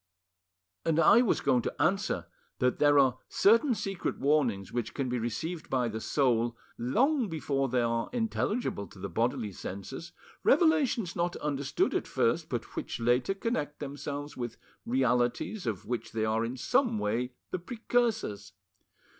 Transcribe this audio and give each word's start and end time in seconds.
"And 0.83 0.99
I 0.99 1.21
was 1.21 1.41
going 1.41 1.61
to 1.61 1.79
answer 1.79 2.25
that 2.57 2.79
there 2.79 2.97
are 2.97 3.19
certain 3.29 3.75
secret 3.75 4.17
warnings 4.17 4.73
which 4.73 4.95
can 4.95 5.09
be 5.09 5.19
received 5.19 5.69
by 5.69 5.89
the 5.89 6.01
soul 6.01 6.57
long 6.75 7.29
before 7.29 7.69
they 7.69 7.83
are 7.83 8.09
intelligible 8.11 8.87
to 8.87 8.97
the 8.97 9.09
bodily 9.09 9.51
senses 9.51 10.11
revelations 10.43 11.15
not 11.15 11.35
understood 11.35 11.93
at 11.93 12.07
first, 12.07 12.49
but 12.49 12.75
which 12.75 12.99
later 12.99 13.35
connect 13.35 13.77
themselves 13.79 14.35
with 14.35 14.57
realities 14.87 15.67
of 15.67 15.85
which 15.85 16.13
they 16.13 16.25
are 16.25 16.43
in 16.43 16.57
some 16.57 16.97
way 16.97 17.33
the 17.51 17.59
precursors. 17.59 18.53